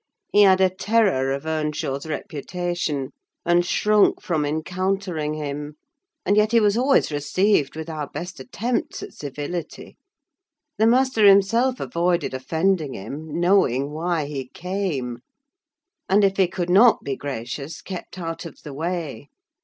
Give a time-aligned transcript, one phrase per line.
[0.33, 3.11] He had a terror of Earnshaw's reputation,
[3.45, 5.75] and shrunk from encountering him;
[6.25, 9.97] and yet he was always received with our best attempts at civility:
[10.79, 15.19] the master himself avoided offending him, knowing why he came;
[16.09, 19.29] and if he could not be gracious, kept out of the way.